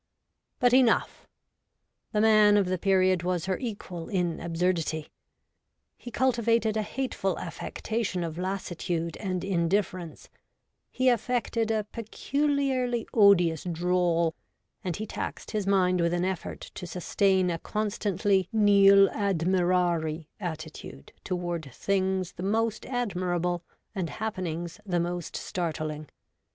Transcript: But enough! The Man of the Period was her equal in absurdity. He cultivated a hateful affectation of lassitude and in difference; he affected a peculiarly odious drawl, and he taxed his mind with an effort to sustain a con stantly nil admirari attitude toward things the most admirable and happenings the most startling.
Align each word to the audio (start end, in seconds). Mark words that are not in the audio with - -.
But 0.57 0.73
enough! 0.73 1.27
The 2.11 2.21
Man 2.21 2.57
of 2.57 2.65
the 2.65 2.79
Period 2.79 3.21
was 3.21 3.45
her 3.45 3.59
equal 3.59 4.09
in 4.09 4.39
absurdity. 4.39 5.09
He 5.95 6.09
cultivated 6.09 6.75
a 6.75 6.81
hateful 6.81 7.37
affectation 7.37 8.23
of 8.23 8.39
lassitude 8.39 9.15
and 9.17 9.43
in 9.43 9.69
difference; 9.69 10.27
he 10.89 11.07
affected 11.07 11.69
a 11.69 11.83
peculiarly 11.83 13.05
odious 13.13 13.63
drawl, 13.63 14.33
and 14.83 14.95
he 14.95 15.05
taxed 15.05 15.51
his 15.51 15.67
mind 15.67 16.01
with 16.01 16.15
an 16.15 16.25
effort 16.25 16.61
to 16.73 16.87
sustain 16.87 17.51
a 17.51 17.59
con 17.59 17.89
stantly 17.89 18.47
nil 18.51 19.07
admirari 19.09 20.25
attitude 20.39 21.13
toward 21.23 21.69
things 21.75 22.31
the 22.31 22.41
most 22.41 22.87
admirable 22.87 23.61
and 23.93 24.09
happenings 24.09 24.79
the 24.83 24.99
most 24.99 25.35
startling. 25.35 26.09